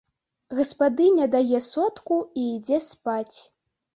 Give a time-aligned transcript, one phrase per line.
[0.59, 3.37] Гаспадыня дае сотку і ідзе спаць.